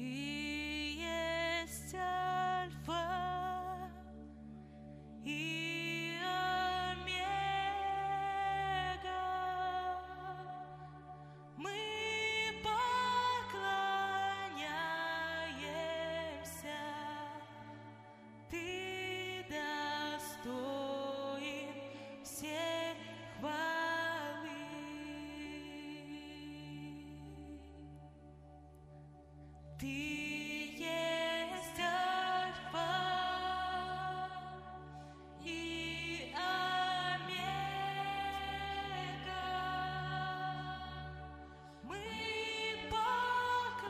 ti. 0.00 0.29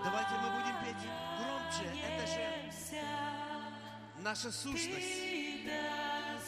Давайте 0.03 0.34
мы 0.41 0.51
будем 0.51 0.77
петь 0.84 1.03
громче. 1.39 1.87
Это 2.07 2.25
же 2.27 2.41
наша 4.23 4.53
сущность. 4.53 5.23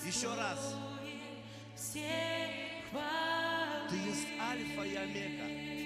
Еще 0.04 0.32
раз. 0.34 0.76
Ты 3.90 3.96
есть 3.96 4.28
Альфа 4.40 4.82
и 4.82 4.94
Омега. 4.94 5.81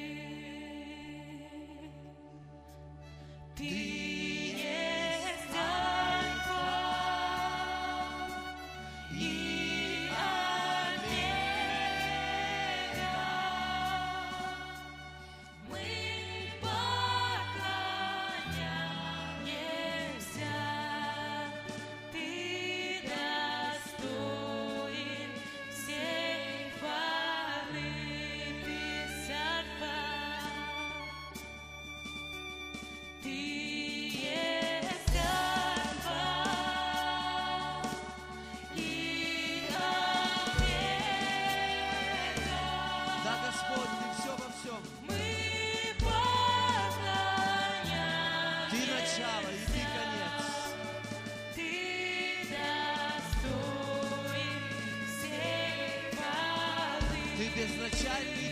безначальный 57.56 58.45